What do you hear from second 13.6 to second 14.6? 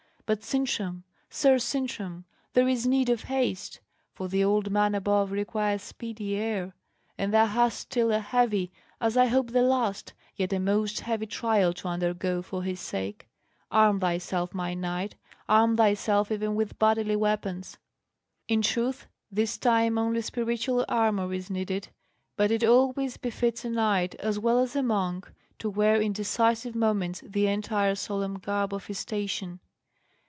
Arm thyself,